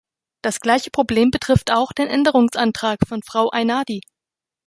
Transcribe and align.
Das 0.41 0.59
gleiche 0.59 0.89
Problem 0.89 1.29
betrifft 1.29 1.69
auch 1.71 1.91
den 1.93 2.07
Änderungsantrag 2.07 3.01
von 3.07 3.21
Frau 3.21 3.51
Ainardi. 3.51 4.01